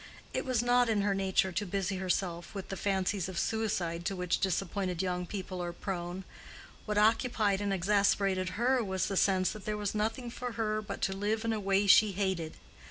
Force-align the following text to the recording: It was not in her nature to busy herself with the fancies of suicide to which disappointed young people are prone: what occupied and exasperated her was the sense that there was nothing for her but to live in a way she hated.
It 0.33 0.45
was 0.45 0.63
not 0.63 0.89
in 0.89 1.01
her 1.01 1.13
nature 1.13 1.51
to 1.51 1.63
busy 1.63 1.97
herself 1.97 2.55
with 2.55 2.69
the 2.69 2.75
fancies 2.75 3.29
of 3.29 3.37
suicide 3.37 4.03
to 4.05 4.15
which 4.15 4.39
disappointed 4.39 5.03
young 5.03 5.27
people 5.27 5.61
are 5.61 5.71
prone: 5.71 6.23
what 6.85 6.97
occupied 6.97 7.61
and 7.61 7.71
exasperated 7.71 8.57
her 8.57 8.83
was 8.83 9.05
the 9.05 9.15
sense 9.15 9.51
that 9.51 9.65
there 9.65 9.77
was 9.77 9.93
nothing 9.93 10.31
for 10.31 10.53
her 10.53 10.81
but 10.81 11.03
to 11.03 11.13
live 11.15 11.45
in 11.45 11.53
a 11.53 11.59
way 11.59 11.85
she 11.85 12.13
hated. 12.13 12.53